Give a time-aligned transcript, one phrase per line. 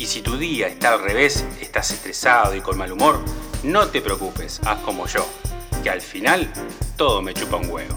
[0.00, 3.20] Y si tu día está al revés, estás estresado y con mal humor,
[3.62, 5.26] no te preocupes, haz como yo,
[5.82, 6.50] que al final
[6.96, 7.94] todo me chupa un huevo.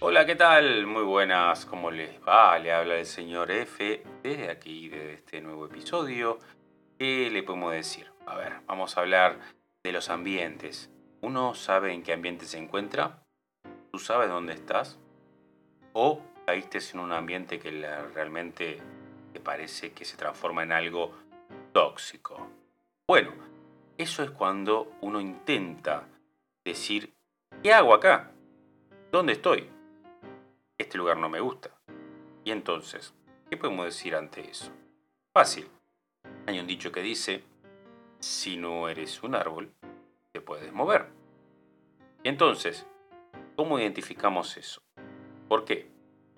[0.00, 0.86] Hola, ¿qué tal?
[0.86, 2.58] Muy buenas, ¿cómo les va?
[2.58, 6.38] Le habla el señor F desde aquí, de este nuevo episodio.
[6.98, 8.12] ¿Qué le podemos decir?
[8.26, 9.40] A ver, vamos a hablar
[9.82, 10.90] de los ambientes.
[11.22, 13.22] ¿Uno sabe en qué ambiente se encuentra?
[13.92, 14.98] ¿Tú sabes dónde estás?
[15.94, 17.70] ¿O caíste en un ambiente que
[18.12, 18.82] realmente
[19.34, 21.10] te parece que se transforma en algo
[21.72, 22.48] tóxico.
[23.08, 23.32] Bueno,
[23.98, 26.06] eso es cuando uno intenta
[26.64, 27.12] decir,
[27.60, 28.30] ¿qué hago acá?
[29.10, 29.68] ¿Dónde estoy?
[30.78, 31.70] Este lugar no me gusta.
[32.44, 33.12] Y entonces,
[33.50, 34.70] ¿qué podemos decir ante eso?
[35.36, 35.68] Fácil.
[36.46, 37.42] Hay un dicho que dice,
[38.20, 39.74] si no eres un árbol,
[40.30, 41.08] te puedes mover.
[42.22, 42.86] Y entonces,
[43.56, 44.80] ¿cómo identificamos eso?
[45.48, 45.90] ¿Por qué?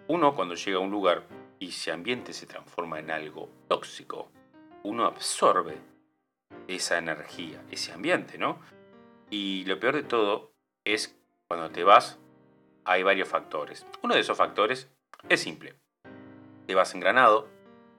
[0.08, 1.24] Uno cuando llega a un lugar
[1.58, 4.30] y ese ambiente se transforma en algo tóxico,
[4.82, 5.78] uno absorbe
[6.68, 8.60] esa energía, ese ambiente, ¿no?
[9.30, 10.52] Y lo peor de todo
[10.84, 11.18] es
[11.48, 12.18] cuando te vas,
[12.84, 13.86] hay varios factores.
[14.02, 14.88] Uno de esos factores
[15.28, 15.74] es simple.
[16.66, 17.48] Te vas engranado,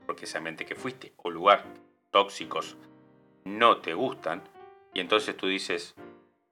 [0.05, 1.65] porque ese ambiente que fuiste o lugar
[2.11, 2.77] tóxicos
[3.43, 4.43] no te gustan,
[4.93, 5.95] y entonces tú dices,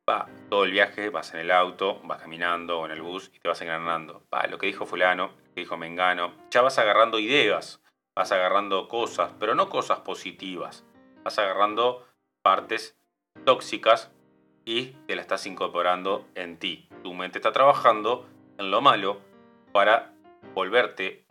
[0.10, 3.40] va, todo el viaje vas en el auto, vas caminando o en el bus y
[3.40, 4.24] te vas engranando.
[4.34, 7.82] Va, lo que dijo fulano, dijo Mengano, ya vas agarrando ideas,
[8.16, 10.86] vas agarrando cosas, pero no cosas positivas,
[11.24, 12.08] vas agarrando
[12.44, 12.98] partes
[13.46, 14.12] tóxicas
[14.64, 16.88] y te la estás incorporando en ti.
[17.04, 18.28] Tu mente está trabajando
[18.58, 19.22] en lo malo
[19.72, 20.14] para
[20.54, 21.26] volverte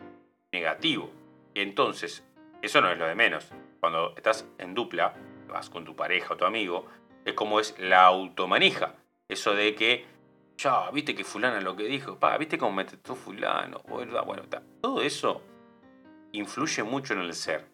[0.51, 1.11] negativo.
[1.53, 2.25] Entonces,
[2.61, 3.51] eso no es lo de menos.
[3.79, 5.13] Cuando estás en dupla,
[5.47, 6.85] vas con tu pareja o tu amigo,
[7.25, 8.95] es como es la automanija.
[9.27, 10.05] Eso de que
[10.57, 14.43] ya, viste que fulano lo que dijo, pa, viste cómo me trató fulano, bueno, bueno,
[14.81, 15.41] todo eso
[16.31, 17.67] influye mucho en el ser.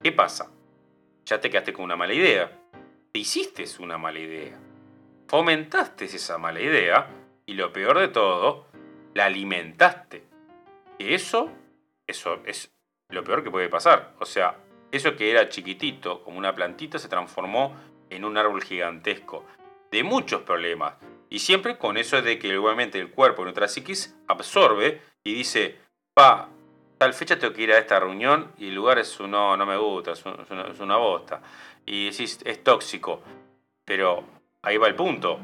[0.00, 0.50] ¿Qué pasa?
[1.26, 2.50] Ya te quedaste con una mala idea,
[3.12, 4.58] te hiciste una mala idea,
[5.28, 7.08] fomentaste esa mala idea
[7.44, 8.66] y lo peor de todo,
[9.14, 10.24] la alimentaste.
[10.98, 11.50] Y eso,
[12.06, 12.72] eso es
[13.08, 14.14] lo peor que puede pasar.
[14.20, 14.56] O sea,
[14.90, 17.74] eso que era chiquitito, como una plantita, se transformó
[18.14, 19.44] en un árbol gigantesco,
[19.90, 20.94] de muchos problemas,
[21.32, 25.78] y siempre con eso de que igualmente el cuerpo, nuestra psiquis, absorbe y dice,
[26.12, 26.50] pa,
[26.98, 29.78] tal fecha tengo que ir a esta reunión y el lugar es uno, no me
[29.78, 30.24] gusta, es,
[30.80, 31.40] una, bosta.
[31.86, 33.22] Y decís, es tóxico.
[33.84, 34.24] Pero
[34.62, 35.40] ahí va el punto.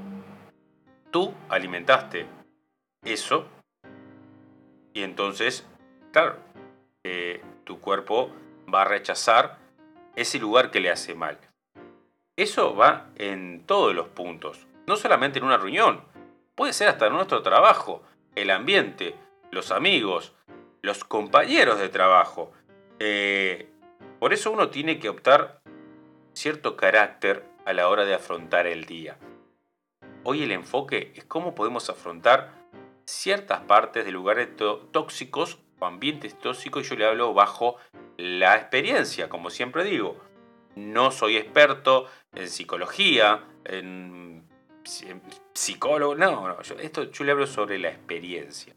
[1.11, 2.27] Tú alimentaste
[3.03, 3.47] eso
[4.93, 5.67] y entonces,
[6.13, 6.37] claro,
[7.03, 8.31] eh, tu cuerpo
[8.73, 9.59] va a rechazar
[10.17, 11.39] ese lugar que le hace mal.
[12.39, 16.01] Eso va en todos los puntos no solamente en una reunión,
[16.55, 18.03] puede ser hasta nuestro trabajo,
[18.35, 19.15] el ambiente,
[19.51, 20.33] los amigos,
[20.81, 22.53] los compañeros de trabajo.
[22.99, 23.69] Eh,
[24.19, 25.61] por eso uno tiene que optar
[26.33, 29.19] cierto carácter a la hora de afrontar el día.
[30.25, 32.55] Hoy el enfoque es cómo podemos afrontar
[33.05, 34.49] ciertas partes de lugares
[34.91, 37.77] tóxicos o ambientes tóxicos y yo le hablo bajo
[38.17, 40.19] la experiencia, como siempre digo.
[40.79, 44.49] No soy experto en psicología, en
[45.55, 48.75] psicólogo, no, no, yo, esto le hablo sobre la experiencia.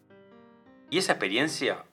[0.89, 1.85] Y esa experiencia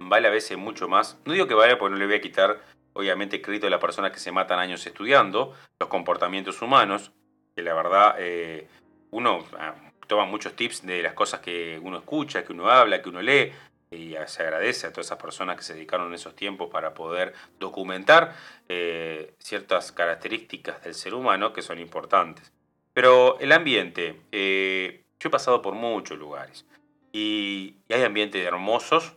[0.00, 2.60] vale a veces mucho más, no digo que vale porque no le voy a quitar
[2.94, 7.12] obviamente crédito a las personas que se matan años estudiando los comportamientos humanos,
[7.54, 8.66] que la verdad eh,
[9.10, 9.74] uno ah,
[10.06, 13.52] toma muchos tips de las cosas que uno escucha, que uno habla, que uno lee,
[13.90, 18.36] y se agradece a todas esas personas que se dedicaron esos tiempos para poder documentar
[18.68, 22.52] eh, ciertas características del ser humano que son importantes.
[22.92, 26.66] Pero el ambiente, eh, yo he pasado por muchos lugares
[27.12, 29.16] y, hay ambientes hermosos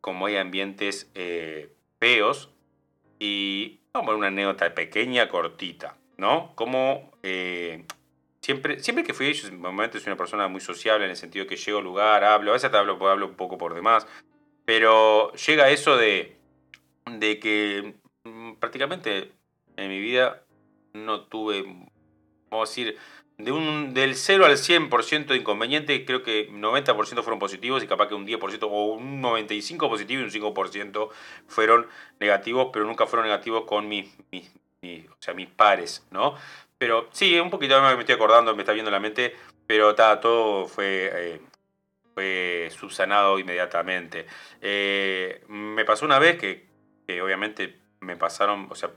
[0.00, 2.50] como hay ambientes eh, feos
[3.18, 6.52] y vamos a poner una anécdota pequeña, cortita, ¿no?
[6.54, 7.12] Como
[8.40, 11.56] siempre, siempre que fui, yo momento soy una persona muy sociable en el sentido que
[11.56, 14.06] llego al lugar, hablo, a veces te hablo, hablo un poco por demás,
[14.64, 16.36] pero llega eso de,
[17.06, 17.94] de que
[18.24, 19.32] mm, prácticamente
[19.76, 20.42] en mi vida
[20.92, 21.64] no tuve
[22.50, 22.96] vamos a decir,
[23.36, 28.08] de un, del 0 al 100% de inconveniente, creo que 90% fueron positivos y capaz
[28.08, 31.08] que un 10% o un 95% positivo y un 5%
[31.46, 31.86] fueron
[32.18, 36.34] negativos, pero nunca fueron negativos con mis, o sea, mis pares, ¿no?
[36.78, 39.34] Pero sí, un poquito me estoy acordando, me está viendo la mente,
[39.66, 41.40] pero todo fue, eh,
[42.14, 44.26] fue subsanado inmediatamente.
[44.60, 46.66] Eh, me pasó una vez que,
[47.06, 48.90] que obviamente me pasaron, o sea,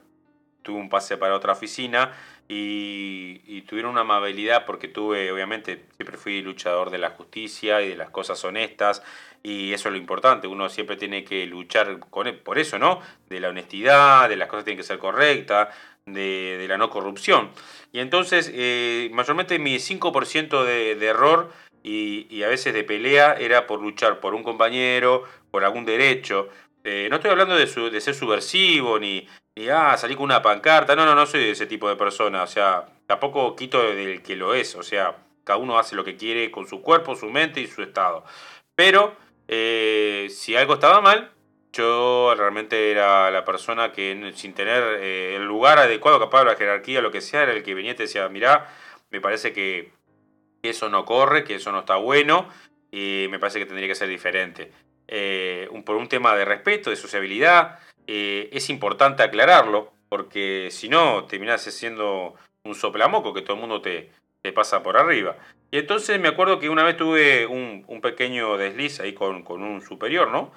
[0.61, 2.11] tuve un pase para otra oficina
[2.47, 7.95] y, tuvieron una amabilidad porque tuve, obviamente, siempre fui luchador de la justicia y de
[7.95, 9.01] las cosas honestas
[9.43, 12.99] y eso es lo importante, uno siempre tiene que luchar con, e, por eso, ¿no?
[13.29, 15.69] De la honestidad, de las cosas tienen que ser correctas,
[16.05, 17.51] de, la no corrupción.
[17.93, 21.51] Y entonces, eh, mayormente mi 5% de, de error
[21.83, 26.49] y, a veces de pelea era por luchar por un compañero, por algún derecho.
[26.83, 29.27] Eh, no estoy hablando de, de ser subversivo ni,
[29.61, 30.95] y ah, salí con una pancarta.
[30.95, 32.41] No, no, no soy de ese tipo de persona.
[32.43, 34.75] O sea, tampoco quito del que lo es.
[34.75, 37.83] O sea, cada uno hace lo que quiere con su cuerpo, su mente y su
[37.83, 38.23] estado.
[38.75, 39.15] Pero
[39.47, 41.31] eh, si algo estaba mal,
[41.73, 46.55] yo realmente era la persona que sin tener eh, el lugar adecuado, capaz de la
[46.55, 48.67] jerarquía, lo que sea, era el que venía y te decía, mirá,
[49.11, 49.93] me parece que
[50.63, 52.49] eso no corre, que eso no está bueno
[52.91, 54.71] y me parece que tendría que ser diferente.
[55.07, 57.79] Eh, por un tema de respeto, de sociabilidad,
[58.13, 62.35] eh, es importante aclararlo, porque si no, terminás siendo
[62.65, 64.11] un soplamoco que todo el mundo te,
[64.53, 65.37] pasa por arriba.
[65.71, 70.29] Y entonces me acuerdo que una vez tuve un, pequeño desliz ahí con, un superior,
[70.29, 70.51] ¿no?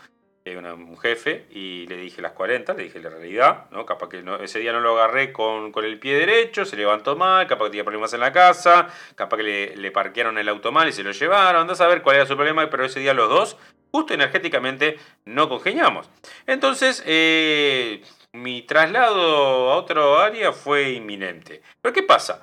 [0.45, 3.87] Eh, un jefe, y le dije las 40, le dije la realidad, ¿no?
[3.87, 7.67] Capaz que ese día no lo agarré con, el pie derecho, se levantó mal, capaz
[7.67, 10.93] que tenía problemas en la casa, capaz que le, le parquearon el auto mal y
[10.93, 13.56] se lo llevaron, andás a ver cuál era su problema, pero ese día los dos
[13.94, 16.11] justo energéticamente no congeniamos.
[16.49, 18.02] Entonces, eh,
[18.32, 21.62] mi traslado a otro área fue inminente.
[21.81, 22.43] Pero ¿qué pasa?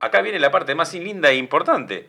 [0.00, 2.08] Acá viene la parte más linda e importante.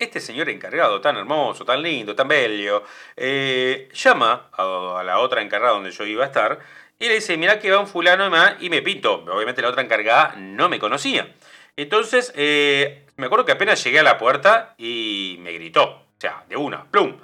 [0.00, 2.82] Este señor encargado, tan hermoso, tan lindo, tan bello,
[3.16, 6.58] eh, llama a, la otra encargada donde yo iba a estar
[6.98, 8.28] y le dice, mira que va un fulano
[8.58, 9.24] y me pinto.
[9.28, 11.36] Obviamente la otra encargada no me conocía.
[11.76, 15.84] Entonces, eh, me acuerdo que apenas llegué a la puerta y me gritó.
[15.84, 17.16] O sea, de una, plum.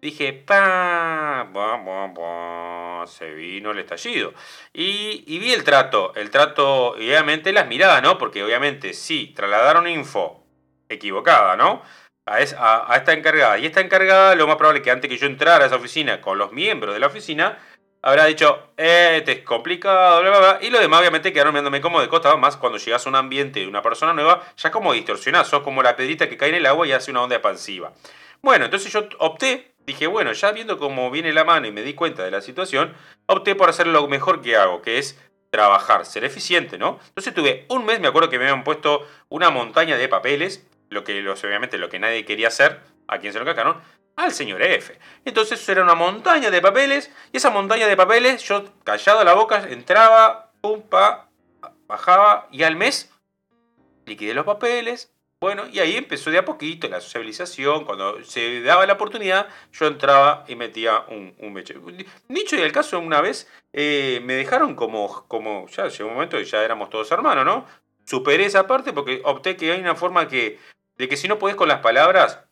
[0.00, 1.46] Dije, pa,
[3.06, 4.32] se vino el estallido.
[4.72, 8.16] Y, vi el trato, el trato, y obviamente las miradas, ¿no?
[8.16, 10.42] Porque obviamente sí, trasladaron info
[10.88, 11.82] equivocada, ¿no?
[12.24, 13.58] A, esta encargada.
[13.58, 16.20] Y esta encargada, lo más probable es que antes que yo entrara a esa oficina
[16.22, 17.58] con los miembros de la oficina,
[18.00, 20.58] habrá dicho, este es complicado, bla, bla, bla.
[20.62, 22.34] Y lo demás, obviamente, quedaron viéndome como de costa.
[22.36, 25.82] Más cuando llegas a un ambiente de una persona nueva, ya como distorsionás, sos como
[25.82, 27.92] la pedrita que cae en el agua y hace una onda expansiva.
[28.42, 31.94] Bueno, entonces yo opté dije, bueno, ya viendo cómo viene la mano y me di
[31.94, 32.94] cuenta de la situación,
[33.26, 35.18] opté por hacer lo mejor que hago, que es
[35.50, 37.00] trabajar, ser eficiente, ¿no?
[37.08, 41.04] Entonces tuve un mes, me acuerdo que me habían puesto una montaña de papeles, lo
[41.04, 43.80] que obviamente lo que nadie quería hacer, a quien se lo cacaron,
[44.16, 44.96] al señor F.
[45.24, 49.66] Entonces era una montaña de papeles, y esa montaña de papeles, yo callado la boca,
[49.68, 51.28] entraba, pum, pa,
[51.86, 53.12] bajaba, y al mes
[54.06, 57.84] liquidé los papeles, bueno, y ahí empezó de a poquito la sociabilización.
[57.86, 61.74] Cuando se daba la oportunidad, yo entraba y metía un, un mecho.
[62.28, 66.36] Dicho y el caso, una vez eh, me dejaron como, como, ya llegó un momento
[66.36, 67.66] que ya éramos todos hermanos, ¿no?
[68.04, 70.58] Superé esa parte porque opté que hay una forma que,
[70.98, 72.44] de que si no podés con las palabras,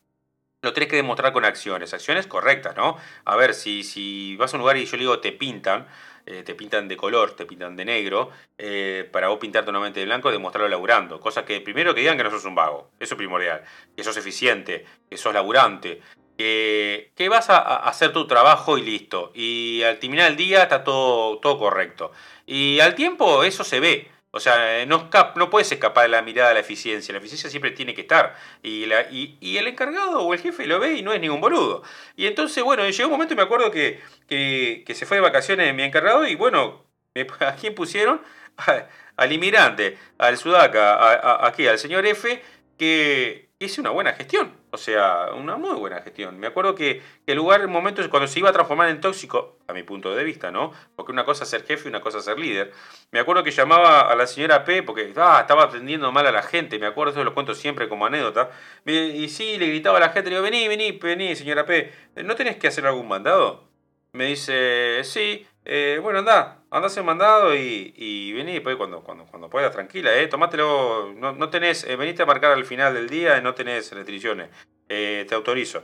[0.62, 2.96] lo tenés que demostrar con acciones, acciones correctas, ¿no?
[3.26, 5.86] A ver, si, si vas a un lugar y yo le digo te pintan,
[6.30, 8.28] eh, te pintan de color, te pintan de negro,
[8.58, 11.20] eh, para vos pintarte nuevamente de blanco, demostrarlo laburando.
[11.20, 13.62] Cosa que primero que digan que no sos un vago, eso es primordial,
[13.96, 16.02] que sos eficiente, que sos laburante,
[16.36, 19.32] que, que vas a, hacer tu trabajo y listo.
[19.34, 22.12] Y al terminar el día está todo, todo correcto.
[22.44, 24.10] Y al tiempo eso se ve.
[24.30, 27.12] O sea, no, no puedes escapar de la mirada de la eficiencia.
[27.12, 28.36] La eficiencia siempre tiene que estar.
[28.62, 31.82] Y, la, y, el encargado o el jefe lo ve y no es ningún boludo.
[32.14, 35.74] Y entonces, bueno, llegó un momento y me acuerdo que, que, se fue de vacaciones
[35.74, 36.84] mi encargado y bueno,
[37.40, 38.20] ¿a quién pusieron?
[39.16, 42.42] al inmigrante, al sudaca, aquí, al señor F,
[42.78, 44.52] que hice una buena gestión.
[44.70, 46.38] O sea, una muy buena gestión.
[46.38, 49.72] Me acuerdo que el lugar, en momentos, cuando se iba a transformar en tóxico, a
[49.72, 50.72] mi punto de vista, ¿no?
[50.94, 52.72] Porque una cosa es ser jefe y una cosa es ser líder.
[53.10, 56.42] Me acuerdo que llamaba a la señora P porque ah, estaba atendiendo mal a la
[56.42, 56.78] gente.
[56.78, 58.50] Me acuerdo, eso lo cuento siempre como anécdota.
[58.84, 61.92] Y sí, le gritaba a la gente, le digo, vení, vení, vení, señora P.
[62.24, 63.68] ¿No tenés que hacer algún mandado?
[64.12, 69.24] Me dice, sí, eh, bueno, anda, anda ese mandado y, y vení después cuando, cuando,
[69.26, 73.08] cuando puedas, tranquila, eh, tomátelo, no, no tenés, eh, veniste a marcar al final del
[73.08, 74.48] día y no tenés restricciones,
[74.88, 75.82] eh, te autorizo.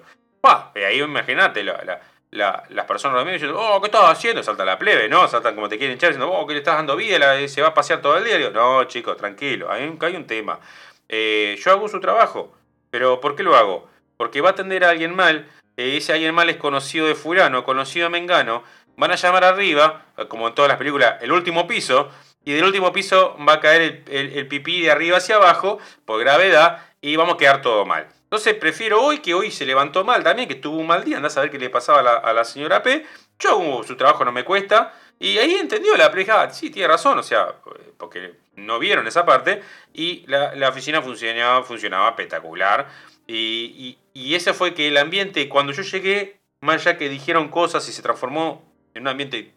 [0.75, 2.01] Y ahí imagínate, la,
[2.31, 4.43] la, las personas de diciendo, oh, ¿qué estás haciendo?
[4.43, 5.27] Salta la plebe, ¿no?
[5.27, 7.49] Saltan como te quieren echar diciendo, oh, ¿qué le estás dando vida?
[7.49, 8.37] Se va a pasear todo el día.
[8.37, 10.61] Digo, no, chicos, tranquilo, hay un, hay un tema.
[11.09, 12.53] yo hago su trabajo,
[12.91, 13.89] pero ¿por qué lo hago?
[14.19, 15.49] Porque va a atender a alguien mal,
[15.79, 18.63] ese alguien mal es conocido de fulano, conocido de mengano,
[18.97, 22.11] van a llamar arriba, como en todas las películas, el último piso,
[22.45, 26.87] y del último piso va a caer el, pipí de arriba hacia abajo por gravedad
[27.01, 28.07] y vamos a quedar todo mal.
[28.25, 31.29] Entonces prefiero hoy que hoy se levantó mal también, que tuvo un mal día, anda
[31.29, 33.07] a saber qué le pasaba a la, señora P.
[33.39, 34.93] Yo su trabajo no me cuesta.
[35.19, 37.55] Y ahí entendió la preja, sí, tiene razón, o sea,
[37.97, 39.63] porque no vieron esa parte.
[39.93, 42.89] Y la, oficina funcionaba, funcionaba espectacular.
[43.27, 47.89] Y, y, ese fue que el ambiente, cuando yo llegué, más allá que dijeron cosas
[47.89, 49.53] y se transformó en un ambiente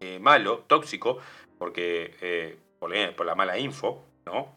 [0.00, 1.18] eh, malo, tóxico,
[1.58, 4.54] porque eh, por, la mala info, ¿no?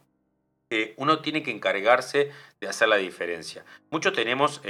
[0.70, 3.66] Eh, uno tiene que encargarse de hacer la diferencia.
[3.90, 4.62] Muchos tenemos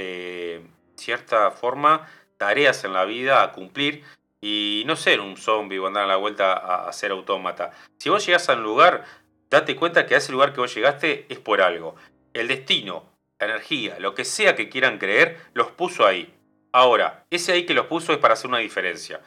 [0.94, 4.02] cierta forma tareas en la vida a cumplir
[4.40, 7.72] y no ser un zombie o andar a la vuelta a, ser autómata.
[7.98, 9.04] Si vos llegas a un lugar,
[9.50, 11.96] date cuenta que a ese lugar que vos llegaste es por algo.
[12.32, 13.04] El destino,
[13.38, 16.32] la energía, lo que sea que quieran creer, los puso ahí.
[16.72, 19.20] Ahora, ese ahí que los puso es para hacer una diferencia.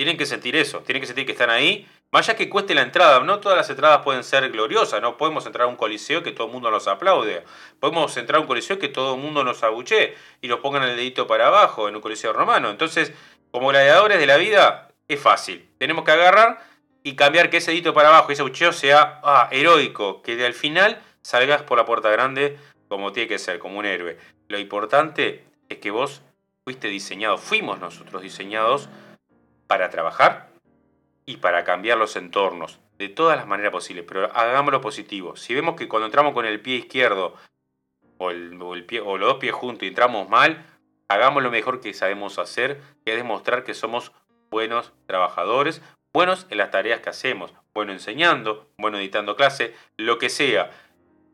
[0.00, 2.80] Tienen que sentir eso, tienen que sentir que están ahí más allá que cueste la
[2.80, 6.32] entrada, no todas las entradas pueden ser gloriosas, no podemos entrar a un coliseo que
[6.32, 7.44] todo el mundo nos aplaude.
[7.78, 10.96] Podemos entrar a un coliseo que todo el mundo nos abuche y nos pongan el
[10.96, 12.70] dedito para abajo en un coliseo romano.
[12.70, 13.12] Entonces,
[13.50, 15.68] como gladiadores de la vida, es fácil.
[15.76, 16.64] Tenemos que agarrar
[17.02, 20.98] y cambiar que ese dedito para abajo ese abucheo sea ah, heroico, que al final
[21.20, 24.16] salgas por la puerta grande como tiene que ser, como un héroe.
[24.48, 26.22] Lo importante es que vos
[26.64, 28.88] fuiste diseñado, fuimos nosotros diseñados
[29.70, 30.48] para trabajar
[31.26, 35.36] y para cambiar los entornos de todas las maneras posibles, pero hagámoslo positivo.
[35.36, 37.36] Si vemos que cuando entramos con el pie izquierdo
[38.18, 40.66] o, el, pie, o los dos pies juntos y entramos mal,
[41.06, 44.10] hagamos lo mejor que sabemos hacer, que es demostrar que somos
[44.50, 50.30] buenos trabajadores, buenos en las tareas que hacemos, bueno enseñando, bueno editando clase, lo que
[50.30, 50.72] sea.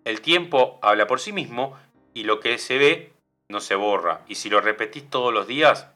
[0.05, 1.75] El tiempo habla por sí mismo
[2.13, 3.15] y lo que se ve
[3.49, 4.27] no se borra.
[4.29, 5.89] Y si lo repetís todos los días,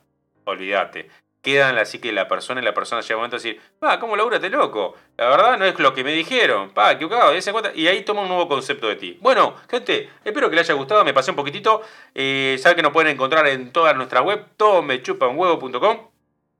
[0.46, 1.10] olvídate
[1.42, 4.16] quedan así que la persona y la persona llega un momento a decir, pa, ¿cómo
[4.16, 4.94] laburaste loco?
[5.16, 8.22] La verdad no es lo que me dijeron, pa, equivocado, y, cuenta, y ahí toma
[8.22, 9.18] un nuevo concepto de ti.
[9.20, 11.82] Bueno, gente, espero que les haya gustado, me pasé un poquitito,
[12.14, 16.10] eh, saben que nos pueden encontrar en toda nuestra web, todomechupanhuevo.com.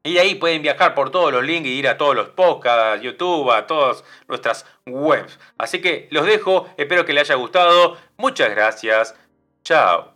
[0.02, 3.50] Y ahí pueden viajar por todos los links y ir a todos los podcasts, YouTube,
[3.50, 5.38] a todas nuestras webs.
[5.58, 7.98] Así que los dejo, espero que les haya gustado.
[8.16, 9.14] Muchas gracias.
[9.62, 10.09] Chao.